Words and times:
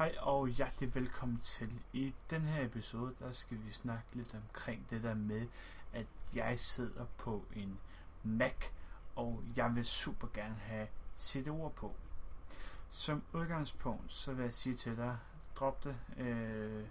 Hej 0.00 0.14
og 0.18 0.48
hjertelig 0.48 0.94
velkommen 0.94 1.40
til. 1.40 1.72
I 1.92 2.14
den 2.30 2.42
her 2.42 2.64
episode, 2.64 3.14
der 3.18 3.32
skal 3.32 3.58
vi 3.66 3.72
snakke 3.72 4.04
lidt 4.12 4.34
omkring 4.34 4.86
det 4.90 5.02
der 5.02 5.14
med, 5.14 5.46
at 5.92 6.06
jeg 6.34 6.58
sidder 6.58 7.04
på 7.18 7.44
en 7.56 7.78
Mac, 8.22 8.54
og 9.16 9.42
jeg 9.56 9.74
vil 9.74 9.84
super 9.84 10.28
gerne 10.34 10.54
have 10.54 10.88
CD'er 11.16 11.68
på. 11.68 11.94
Som 12.88 13.22
udgangspunkt, 13.32 14.12
så 14.12 14.32
vil 14.32 14.42
jeg 14.42 14.52
sige 14.52 14.76
til 14.76 14.96
dig, 14.96 15.18
drop 15.56 15.84
det. 15.84 15.96
Øh, 16.16 16.84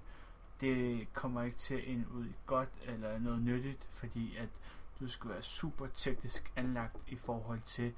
det 0.61 1.07
kommer 1.13 1.43
ikke 1.43 1.57
til 1.57 1.75
at 1.75 2.05
ud 2.11 2.25
i 2.25 2.35
godt 2.45 2.69
eller 2.81 3.19
noget 3.19 3.41
nyttigt, 3.41 3.87
fordi 3.91 4.35
at 4.37 4.49
du 4.99 5.07
skal 5.07 5.29
være 5.29 5.41
super 5.41 5.87
teknisk 5.87 6.51
anlagt 6.55 6.97
i 7.07 7.15
forhold 7.15 7.61
til, 7.61 7.93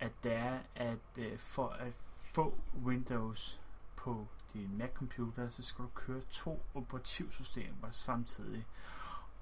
at 0.00 0.12
det 0.22 0.32
er, 0.32 0.58
at 0.74 1.18
øh, 1.18 1.38
for 1.38 1.68
at 1.68 1.92
få 2.16 2.58
Windows 2.84 3.60
på 3.96 4.26
din 4.54 4.78
Mac-computer, 4.78 5.48
så 5.48 5.62
skal 5.62 5.84
du 5.84 5.90
køre 5.94 6.20
to 6.30 6.62
operativsystemer 6.74 7.90
samtidig. 7.90 8.66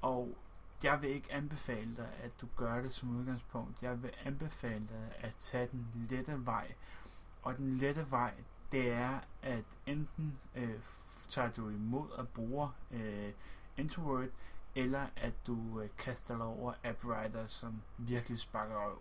Og 0.00 0.36
jeg 0.82 1.02
vil 1.02 1.10
ikke 1.10 1.32
anbefale 1.32 1.96
dig, 1.96 2.08
at 2.22 2.40
du 2.40 2.48
gør 2.56 2.82
det 2.82 2.92
som 2.92 3.16
udgangspunkt. 3.16 3.82
Jeg 3.82 4.02
vil 4.02 4.10
anbefale 4.24 4.86
dig 4.88 5.12
at 5.18 5.36
tage 5.36 5.68
den 5.72 6.06
lette 6.10 6.46
vej. 6.46 6.72
Og 7.42 7.56
den 7.56 7.74
lette 7.76 8.10
vej, 8.10 8.34
det 8.72 8.90
er, 8.90 9.20
at 9.42 9.64
enten 9.86 10.38
øh, 10.54 10.80
tager 11.28 11.50
du 11.50 11.68
imod 11.68 12.08
at 12.18 12.28
bruge 12.28 12.68
øh, 12.90 13.32
Introvert, 13.76 14.28
eller 14.74 15.06
at 15.16 15.32
du 15.46 15.80
øh, 15.80 15.88
kaster 15.98 16.36
dig 16.36 16.46
over 16.46 16.74
AppWriter, 16.84 17.46
som 17.46 17.82
virkelig 17.98 18.38
sparker 18.38 18.86
røv. 18.86 18.98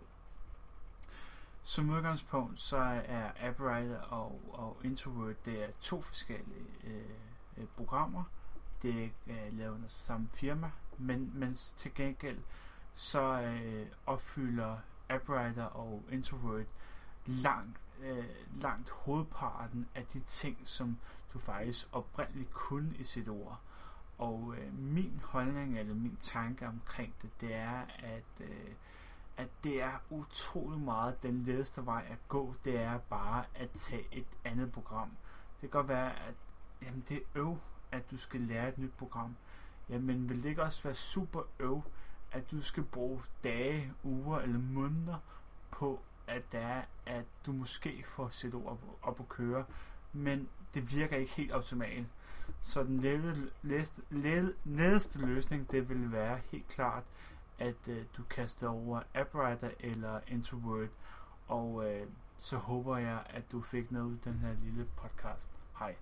Som 1.62 1.90
udgangspunkt 1.90 2.60
så 2.60 2.76
er 3.04 3.30
AppWriter 3.40 3.98
og, 3.98 4.40
og 4.52 4.76
Introvert 4.84 5.44
det 5.46 5.64
er 5.64 5.68
to 5.80 6.02
forskellige 6.02 6.66
øh, 6.84 7.02
øh 7.56 7.66
programmer. 7.76 8.24
Det 8.82 9.04
er 9.04 9.08
øh, 9.26 9.58
lavet 9.58 9.74
under 9.74 9.88
samme 9.88 10.28
firma, 10.32 10.70
men, 10.98 11.32
men 11.34 11.54
til 11.54 11.94
gengæld 11.94 12.38
så 12.92 13.40
øh, 13.40 13.86
opfylder 14.06 14.76
AppWriter 15.08 15.64
og 15.64 16.04
Introvert 16.10 16.66
langt, 17.26 17.80
øh, 18.02 18.24
langt 18.60 18.90
hovedparten 18.90 19.88
af 19.94 20.06
de 20.06 20.20
ting, 20.20 20.58
som 20.64 20.98
du 21.32 21.38
faktisk 21.38 21.88
oprindeligt 21.92 22.50
kunne 22.50 22.94
i 22.98 23.04
sit 23.04 23.28
ord. 23.28 23.60
Og 24.18 24.54
øh, 24.58 24.78
min 24.78 25.20
holdning 25.24 25.78
eller 25.78 25.94
min 25.94 26.16
tanke 26.20 26.66
omkring 26.66 27.14
det, 27.22 27.30
det 27.40 27.54
er, 27.54 27.82
at 27.98 28.40
øh, 28.40 28.70
at 29.40 29.48
det 29.64 29.82
er 29.82 30.02
utrolig 30.10 30.80
meget 30.80 31.22
den 31.22 31.42
letteste 31.42 31.86
vej 31.86 32.04
at 32.10 32.18
gå, 32.28 32.54
det 32.64 32.76
er 32.76 32.98
bare 32.98 33.44
at 33.54 33.70
tage 33.70 34.06
et 34.12 34.26
andet 34.44 34.72
program. 34.72 35.08
Det 35.08 35.60
kan 35.60 35.70
godt 35.70 35.88
være, 35.88 36.12
at 36.12 36.34
jamen, 36.82 37.04
det 37.08 37.16
er 37.16 37.20
øv, 37.34 37.58
at 37.92 38.10
du 38.10 38.16
skal 38.16 38.40
lære 38.40 38.68
et 38.68 38.78
nyt 38.78 38.92
program. 38.98 39.36
Jamen 39.88 40.28
vil 40.28 40.42
det 40.42 40.48
ikke 40.48 40.62
også 40.62 40.82
være 40.82 40.94
super 40.94 41.42
øv, 41.58 41.82
at 42.32 42.50
du 42.50 42.62
skal 42.62 42.82
bruge 42.82 43.22
dage, 43.44 43.92
uger 44.04 44.38
eller 44.38 44.58
måneder 44.58 45.18
på, 45.70 46.00
at 46.26 46.52
det 46.52 46.60
er, 46.60 46.82
at 47.06 47.24
du 47.46 47.52
måske 47.52 48.04
får 48.06 48.28
set 48.28 48.54
ord 48.54 48.66
op, 48.66 48.80
op 49.02 49.20
at 49.20 49.28
køre, 49.28 49.64
men 50.12 50.48
det 50.74 50.92
virker 50.92 51.16
ikke 51.16 51.32
helt 51.32 51.52
optimalt. 51.52 52.06
Så 52.62 52.82
den 52.82 53.00
letteste 54.64 55.18
løsning, 55.26 55.70
det 55.70 55.88
vil 55.88 56.12
være 56.12 56.40
helt 56.50 56.68
klart, 56.68 57.04
at 57.60 57.88
øh, 57.88 58.04
du 58.16 58.22
kaster 58.30 58.68
over 58.68 59.02
AppWriter 59.14 59.70
eller 59.80 60.20
Introvert, 60.28 60.88
og 61.48 61.90
øh, 61.90 62.06
så 62.36 62.56
håber 62.56 62.96
jeg, 62.96 63.22
at 63.30 63.52
du 63.52 63.62
fik 63.62 63.92
noget 63.92 64.06
ud 64.06 64.12
af 64.14 64.20
den 64.24 64.38
her 64.38 64.54
lille 64.64 64.86
podcast. 64.96 65.50
Hej. 65.78 65.94